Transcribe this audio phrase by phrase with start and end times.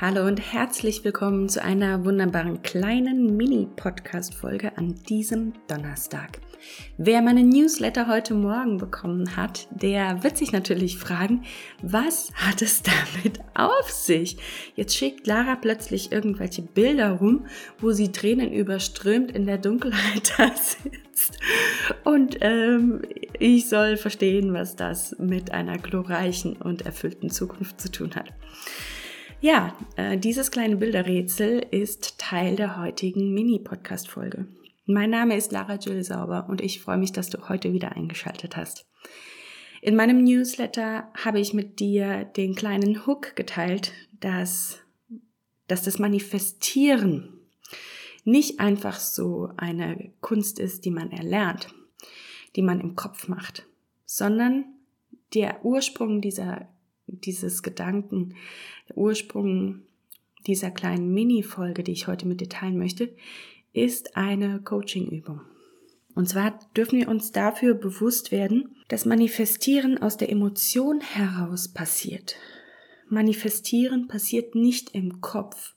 [0.00, 6.40] Hallo und herzlich willkommen zu einer wunderbaren kleinen Mini-Podcast-Folge an diesem Donnerstag.
[6.98, 11.44] Wer meinen Newsletter heute Morgen bekommen hat, der wird sich natürlich fragen,
[11.80, 14.36] was hat es damit auf sich?
[14.74, 17.46] Jetzt schickt Lara plötzlich irgendwelche Bilder rum,
[17.78, 21.38] wo sie Tränen überströmt in der Dunkelheit da sitzt.
[22.02, 23.02] Und ähm,
[23.38, 28.32] ich soll verstehen, was das mit einer glorreichen und erfüllten Zukunft zu tun hat.
[29.44, 34.48] Ja, äh, dieses kleine Bilderrätsel ist Teil der heutigen Mini-Podcast-Folge.
[34.86, 38.56] Mein Name ist Lara Jill Sauber und ich freue mich, dass du heute wieder eingeschaltet
[38.56, 38.86] hast.
[39.82, 44.78] In meinem Newsletter habe ich mit dir den kleinen Hook geteilt, dass,
[45.68, 47.38] dass das Manifestieren
[48.24, 51.68] nicht einfach so eine Kunst ist, die man erlernt,
[52.56, 53.66] die man im Kopf macht,
[54.06, 54.64] sondern
[55.34, 56.73] der Ursprung dieser
[57.20, 58.34] dieses Gedanken,
[58.88, 59.82] der Ursprung
[60.46, 63.14] dieser kleinen Mini-Folge, die ich heute mit dir teilen möchte,
[63.72, 65.40] ist eine Coaching-Übung.
[66.14, 72.36] Und zwar dürfen wir uns dafür bewusst werden, dass Manifestieren aus der Emotion heraus passiert.
[73.08, 75.74] Manifestieren passiert nicht im Kopf,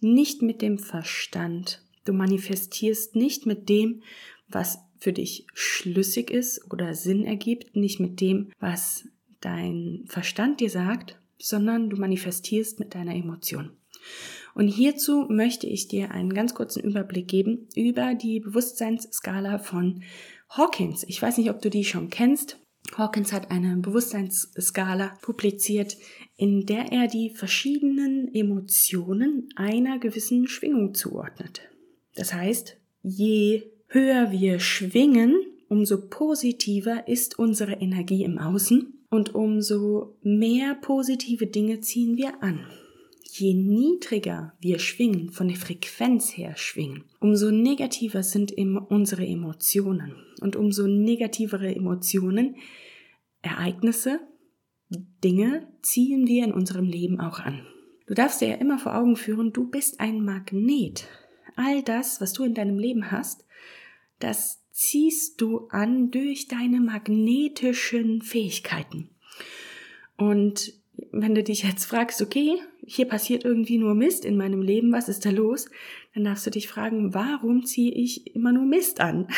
[0.00, 1.82] nicht mit dem Verstand.
[2.04, 4.02] Du manifestierst nicht mit dem,
[4.48, 9.08] was für dich schlüssig ist oder Sinn ergibt, nicht mit dem, was
[9.44, 13.70] dein Verstand dir sagt, sondern du manifestierst mit deiner Emotion.
[14.54, 20.02] Und hierzu möchte ich dir einen ganz kurzen Überblick geben über die Bewusstseinsskala von
[20.50, 21.04] Hawkins.
[21.08, 22.58] Ich weiß nicht, ob du die schon kennst.
[22.96, 25.96] Hawkins hat eine Bewusstseinsskala publiziert,
[26.36, 31.62] in der er die verschiedenen Emotionen einer gewissen Schwingung zuordnet.
[32.14, 35.34] Das heißt, je höher wir schwingen,
[35.68, 42.66] umso positiver ist unsere Energie im Außen und umso mehr positive Dinge ziehen wir an.
[43.30, 48.52] Je niedriger wir schwingen, von der Frequenz her schwingen, umso negativer sind
[48.88, 52.56] unsere Emotionen und umso negativere Emotionen,
[53.42, 54.20] Ereignisse,
[55.22, 57.66] Dinge ziehen wir in unserem Leben auch an.
[58.06, 61.06] Du darfst dir ja immer vor Augen führen, du bist ein Magnet.
[61.54, 63.44] All das, was du in deinem Leben hast,
[64.20, 69.10] das ziehst du an durch deine magnetischen Fähigkeiten.
[70.16, 70.72] Und
[71.10, 75.08] wenn du dich jetzt fragst, okay, hier passiert irgendwie nur Mist in meinem Leben, was
[75.08, 75.68] ist da los?
[76.14, 79.28] Dann darfst du dich fragen, warum ziehe ich immer nur Mist an?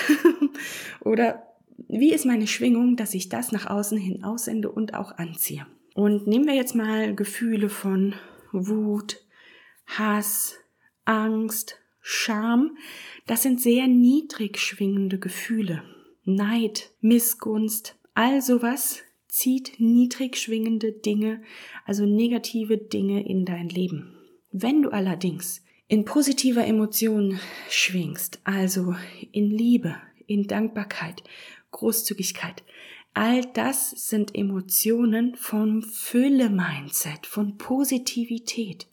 [1.00, 1.42] Oder
[1.88, 5.66] wie ist meine Schwingung, dass ich das nach außen hin aussende und auch anziehe?
[5.94, 8.14] Und nehmen wir jetzt mal Gefühle von
[8.52, 9.20] Wut,
[9.86, 10.56] Hass,
[11.04, 12.76] Angst, Scham,
[13.26, 15.82] das sind sehr niedrig schwingende Gefühle.
[16.24, 21.42] Neid, Missgunst, all sowas zieht niedrig schwingende Dinge,
[21.86, 24.18] also negative Dinge in dein Leben.
[24.52, 28.94] Wenn du allerdings in positiver Emotion schwingst, also
[29.32, 31.24] in Liebe, in Dankbarkeit,
[31.70, 32.64] Großzügigkeit,
[33.14, 38.88] all das sind Emotionen vom Fülle-Mindset, von Positivität.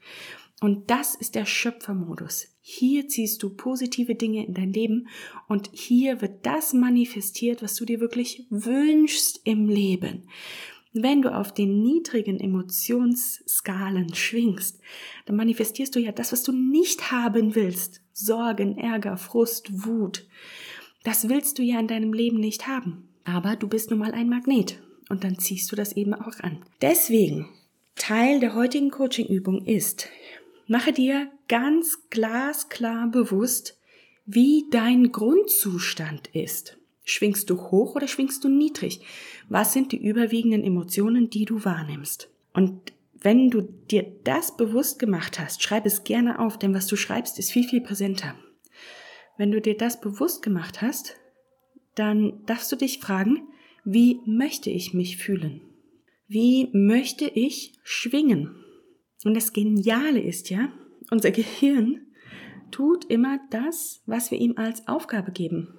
[0.61, 2.50] Und das ist der Schöpfermodus.
[2.63, 5.07] Hier ziehst du positive Dinge in dein Leben
[5.47, 10.27] und hier wird das manifestiert, was du dir wirklich wünschst im Leben.
[10.93, 14.79] Wenn du auf den niedrigen Emotionsskalen schwingst,
[15.25, 18.01] dann manifestierst du ja das, was du nicht haben willst.
[18.13, 20.27] Sorgen, Ärger, Frust, Wut.
[21.03, 23.07] Das willst du ja in deinem Leben nicht haben.
[23.23, 26.63] Aber du bist nun mal ein Magnet und dann ziehst du das eben auch an.
[26.81, 27.47] Deswegen,
[27.95, 30.09] Teil der heutigen Coaching-Übung ist,
[30.71, 33.77] Mache dir ganz glasklar bewusst,
[34.25, 36.77] wie dein Grundzustand ist.
[37.03, 39.01] Schwingst du hoch oder schwingst du niedrig?
[39.49, 42.29] Was sind die überwiegenden Emotionen, die du wahrnimmst?
[42.53, 46.95] Und wenn du dir das bewusst gemacht hast, schreib es gerne auf, denn was du
[46.95, 48.35] schreibst, ist viel, viel präsenter.
[49.37, 51.17] Wenn du dir das bewusst gemacht hast,
[51.95, 53.45] dann darfst du dich fragen,
[53.83, 55.59] wie möchte ich mich fühlen?
[56.29, 58.55] Wie möchte ich schwingen?
[59.23, 60.71] Und das Geniale ist ja,
[61.09, 62.01] unser Gehirn
[62.71, 65.77] tut immer das, was wir ihm als Aufgabe geben.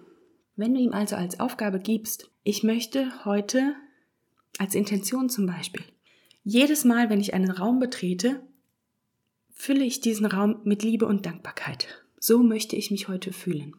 [0.56, 3.74] Wenn du ihm also als Aufgabe gibst, ich möchte heute
[4.58, 5.82] als Intention zum Beispiel,
[6.44, 8.42] jedes Mal, wenn ich einen Raum betrete,
[9.52, 12.04] fülle ich diesen Raum mit Liebe und Dankbarkeit.
[12.18, 13.74] So möchte ich mich heute fühlen.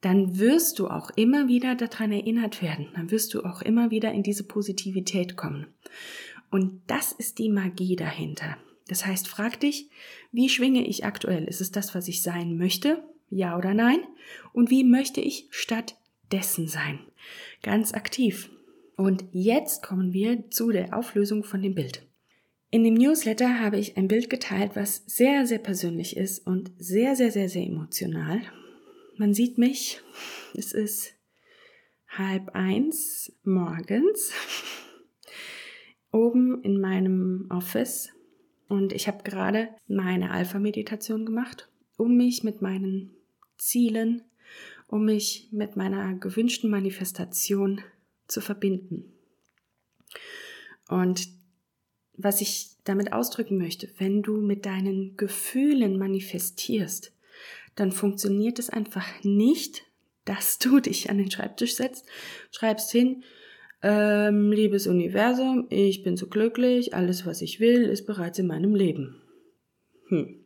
[0.00, 2.88] Dann wirst du auch immer wieder daran erinnert werden.
[2.94, 5.66] Dann wirst du auch immer wieder in diese Positivität kommen.
[6.50, 8.56] Und das ist die Magie dahinter.
[8.88, 9.90] Das heißt, frag dich,
[10.32, 11.44] wie schwinge ich aktuell?
[11.44, 13.02] Ist es das, was ich sein möchte?
[13.30, 13.98] Ja oder nein?
[14.52, 17.00] Und wie möchte ich stattdessen sein?
[17.62, 18.50] Ganz aktiv.
[18.96, 22.06] Und jetzt kommen wir zu der Auflösung von dem Bild.
[22.70, 27.16] In dem Newsletter habe ich ein Bild geteilt, was sehr, sehr persönlich ist und sehr,
[27.16, 28.40] sehr, sehr, sehr emotional.
[29.16, 30.00] Man sieht mich,
[30.54, 31.14] es ist
[32.08, 34.32] halb eins morgens
[36.16, 38.10] oben in meinem Office
[38.68, 43.10] und ich habe gerade meine Alpha-Meditation gemacht, um mich mit meinen
[43.58, 44.22] Zielen,
[44.88, 47.82] um mich mit meiner gewünschten Manifestation
[48.26, 49.12] zu verbinden.
[50.88, 51.28] Und
[52.14, 57.12] was ich damit ausdrücken möchte, wenn du mit deinen Gefühlen manifestierst,
[57.74, 59.84] dann funktioniert es einfach nicht,
[60.24, 62.06] dass du dich an den Schreibtisch setzt,
[62.50, 63.22] schreibst hin,
[63.88, 68.74] ähm, liebes Universum, ich bin so glücklich, alles was ich will, ist bereits in meinem
[68.74, 69.22] Leben.
[70.08, 70.44] Hm.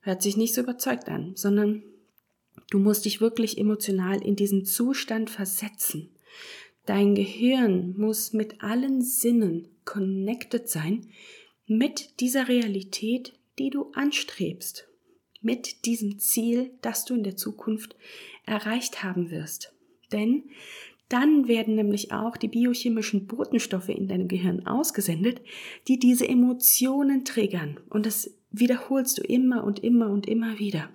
[0.00, 1.82] Hört sich nicht so überzeugt an, sondern
[2.70, 6.08] du musst dich wirklich emotional in diesen Zustand versetzen.
[6.86, 11.08] Dein Gehirn muss mit allen Sinnen connected sein
[11.66, 14.88] mit dieser Realität, die du anstrebst,
[15.42, 17.94] mit diesem Ziel, das du in der Zukunft
[18.46, 19.74] erreicht haben wirst.
[20.12, 20.44] Denn
[21.08, 25.40] dann werden nämlich auch die biochemischen Botenstoffe in deinem Gehirn ausgesendet,
[25.86, 27.78] die diese Emotionen triggern.
[27.90, 30.88] Und das wiederholst du immer und immer und immer wieder.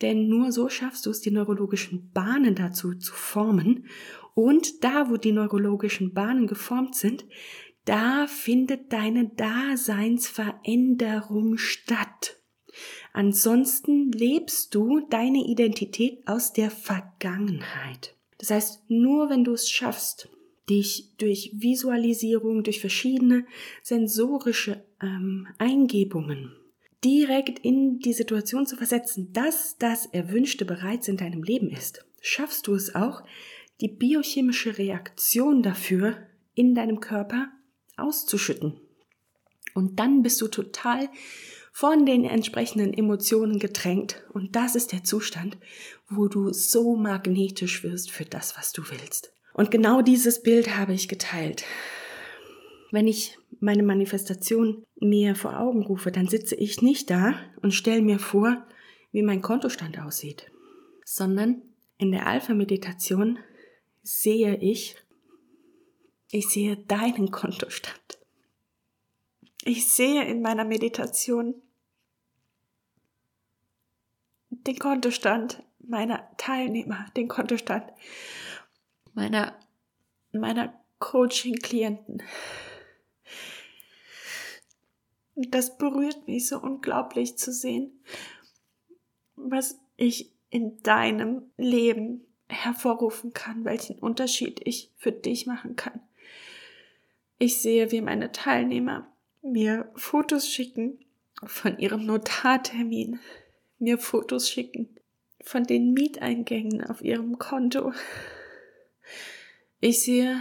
[0.00, 3.86] Denn nur so schaffst du es, die neurologischen Bahnen dazu zu formen.
[4.34, 7.24] Und da, wo die neurologischen Bahnen geformt sind,
[7.84, 12.38] da findet deine Daseinsveränderung statt.
[13.12, 18.16] Ansonsten lebst du deine Identität aus der Vergangenheit.
[18.42, 20.28] Das heißt, nur wenn du es schaffst,
[20.68, 23.46] dich durch Visualisierung, durch verschiedene
[23.84, 26.52] sensorische ähm, Eingebungen
[27.04, 32.66] direkt in die Situation zu versetzen, dass das Erwünschte bereits in deinem Leben ist, schaffst
[32.66, 33.22] du es auch,
[33.80, 36.16] die biochemische Reaktion dafür
[36.54, 37.48] in deinem Körper
[37.96, 38.80] auszuschütten.
[39.74, 41.08] Und dann bist du total
[41.72, 44.22] von den entsprechenden Emotionen getränkt.
[44.32, 45.56] Und das ist der Zustand,
[46.08, 49.32] wo du so magnetisch wirst für das, was du willst.
[49.54, 51.64] Und genau dieses Bild habe ich geteilt.
[52.90, 58.02] Wenn ich meine Manifestation mir vor Augen rufe, dann sitze ich nicht da und stelle
[58.02, 58.66] mir vor,
[59.10, 60.50] wie mein Kontostand aussieht,
[61.04, 61.62] sondern
[61.98, 63.38] in der Alpha-Meditation
[64.02, 64.96] sehe ich
[66.34, 68.18] ich sehe deinen Kontostand.
[69.64, 71.61] Ich sehe in meiner Meditation
[74.52, 77.84] den Kontostand meiner Teilnehmer, den Kontostand
[79.14, 79.58] meiner,
[80.32, 82.22] meiner Coaching-Klienten.
[85.34, 88.04] Das berührt mich so unglaublich zu sehen,
[89.34, 96.00] was ich in deinem Leben hervorrufen kann, welchen Unterschied ich für dich machen kann.
[97.38, 99.10] Ich sehe, wie meine Teilnehmer
[99.42, 100.98] mir Fotos schicken
[101.44, 103.18] von ihrem Notartermin,
[103.82, 104.88] mir Fotos schicken
[105.44, 107.92] von den Mieteingängen auf ihrem Konto.
[109.80, 110.40] Ich sehe,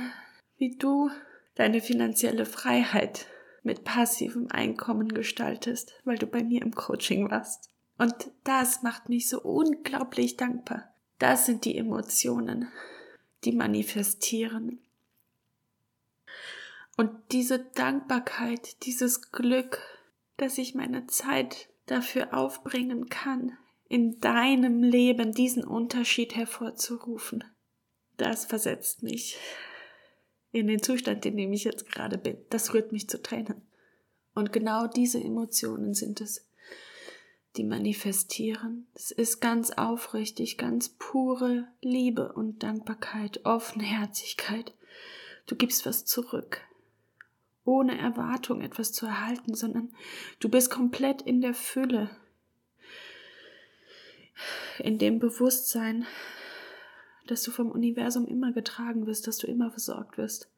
[0.57, 1.09] wie du
[1.55, 3.25] deine finanzielle Freiheit
[3.63, 7.69] mit passivem Einkommen gestaltest, weil du bei mir im Coaching warst.
[7.97, 10.93] Und das macht mich so unglaublich dankbar.
[11.19, 12.67] Das sind die Emotionen,
[13.43, 14.79] die manifestieren.
[16.97, 19.79] Und diese Dankbarkeit, dieses Glück,
[20.37, 23.57] dass ich meine Zeit dafür aufbringen kann,
[23.87, 27.43] in deinem Leben diesen Unterschied hervorzurufen,
[28.17, 29.37] das versetzt mich
[30.51, 32.37] in den Zustand, in dem ich jetzt gerade bin.
[32.49, 33.61] Das rührt mich zu Tränen.
[34.33, 36.47] Und genau diese Emotionen sind es,
[37.57, 38.87] die manifestieren.
[38.93, 44.73] Es ist ganz aufrichtig, ganz pure Liebe und Dankbarkeit, Offenherzigkeit.
[45.47, 46.61] Du gibst was zurück
[47.63, 49.93] ohne Erwartung etwas zu erhalten, sondern
[50.39, 52.09] du bist komplett in der Fülle,
[54.79, 56.05] in dem Bewusstsein,
[57.27, 60.49] dass du vom Universum immer getragen wirst, dass du immer versorgt wirst.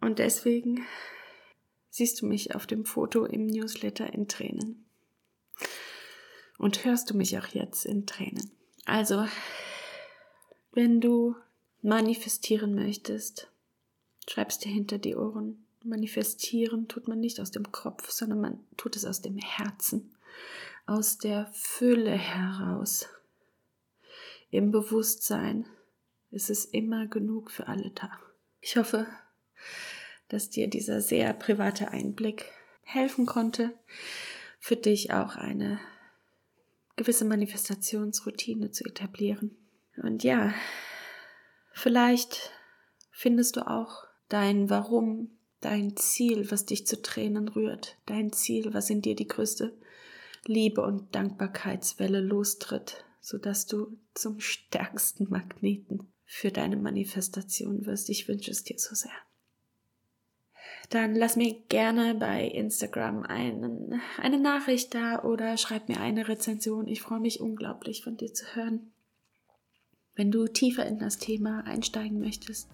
[0.00, 0.84] Und deswegen
[1.90, 4.86] siehst du mich auf dem Foto im Newsletter in Tränen.
[6.58, 8.50] Und hörst du mich auch jetzt in Tränen.
[8.84, 9.26] Also,
[10.72, 11.36] wenn du
[11.82, 13.50] manifestieren möchtest,
[14.30, 15.64] schreibst dir hinter die Ohren.
[15.82, 20.14] Manifestieren tut man nicht aus dem Kopf, sondern man tut es aus dem Herzen,
[20.86, 23.08] aus der Fülle heraus.
[24.50, 25.66] Im Bewusstsein
[26.30, 28.10] ist es immer genug für alle da.
[28.60, 29.06] Ich hoffe,
[30.28, 32.44] dass dir dieser sehr private Einblick
[32.82, 33.72] helfen konnte,
[34.60, 35.80] für dich auch eine
[36.96, 39.56] gewisse Manifestationsroutine zu etablieren.
[39.96, 40.52] Und ja,
[41.72, 42.52] vielleicht
[43.10, 45.28] findest du auch dein Warum
[45.60, 49.76] dein Ziel, was dich zu Tränen rührt, dein Ziel, was in dir die größte
[50.46, 58.08] Liebe und Dankbarkeitswelle lostritt, sodass du zum stärksten Magneten für deine Manifestation wirst.
[58.08, 59.12] Ich wünsche es dir so sehr.
[60.88, 66.88] Dann lass mir gerne bei Instagram einen, eine Nachricht da oder schreib mir eine Rezension.
[66.88, 68.92] Ich freue mich unglaublich von dir zu hören.
[70.14, 72.68] Wenn du tiefer in das Thema einsteigen möchtest,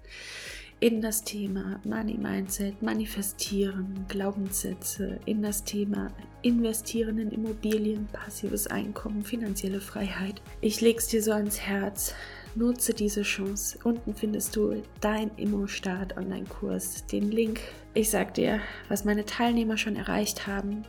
[0.81, 6.09] in das Thema Money Mindset, Manifestieren, Glaubenssätze, in das Thema
[6.43, 10.43] Investieren in Immobilien, passives Einkommen, finanzielle Freiheit.
[10.61, 12.15] Ich leg's dir so ans Herz.
[12.55, 13.79] Nutze diese Chance.
[13.85, 17.07] Unten findest du dein Immo-Start Online-Kurs.
[17.07, 17.61] Den Link.
[17.95, 20.85] Ich sag dir, was meine Teilnehmer schon erreicht haben.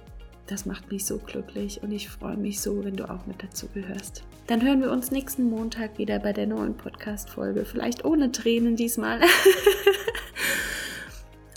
[0.47, 3.67] Das macht mich so glücklich und ich freue mich so, wenn du auch mit dazu
[3.73, 4.23] gehörst.
[4.47, 7.65] Dann hören wir uns nächsten Montag wieder bei der neuen Podcast-Folge.
[7.65, 9.19] Vielleicht ohne Tränen diesmal.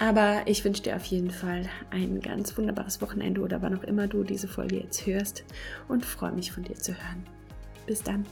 [0.01, 4.09] Aber ich wünsche dir auf jeden Fall ein ganz wunderbares Wochenende oder wann auch immer
[4.09, 5.45] du diese Folge jetzt hörst
[5.89, 7.25] und freue mich von dir zu hören.
[7.87, 8.27] Bis dann.